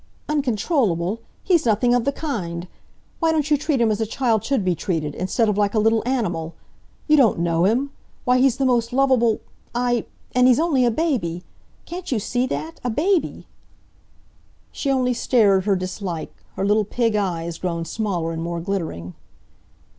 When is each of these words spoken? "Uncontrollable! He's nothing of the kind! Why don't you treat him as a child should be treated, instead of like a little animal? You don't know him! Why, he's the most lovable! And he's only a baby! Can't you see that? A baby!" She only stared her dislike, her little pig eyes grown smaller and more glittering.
"Uncontrollable! 0.27 1.19
He's 1.43 1.63
nothing 1.67 1.93
of 1.93 2.05
the 2.05 2.11
kind! 2.11 2.67
Why 3.19 3.31
don't 3.31 3.51
you 3.51 3.55
treat 3.55 3.79
him 3.79 3.91
as 3.91 4.01
a 4.01 4.07
child 4.07 4.43
should 4.43 4.65
be 4.65 4.73
treated, 4.73 5.13
instead 5.13 5.47
of 5.47 5.59
like 5.59 5.75
a 5.75 5.79
little 5.79 6.01
animal? 6.07 6.55
You 7.07 7.17
don't 7.17 7.37
know 7.37 7.65
him! 7.65 7.91
Why, 8.25 8.39
he's 8.39 8.57
the 8.57 8.65
most 8.65 8.93
lovable! 8.93 9.41
And 9.75 10.03
he's 10.33 10.59
only 10.59 10.85
a 10.85 10.89
baby! 10.89 11.43
Can't 11.85 12.11
you 12.11 12.17
see 12.17 12.47
that? 12.47 12.79
A 12.83 12.89
baby!" 12.89 13.45
She 14.71 14.89
only 14.89 15.13
stared 15.13 15.65
her 15.65 15.75
dislike, 15.75 16.33
her 16.55 16.65
little 16.65 16.83
pig 16.83 17.15
eyes 17.15 17.59
grown 17.59 17.85
smaller 17.85 18.31
and 18.31 18.41
more 18.41 18.59
glittering. 18.59 19.13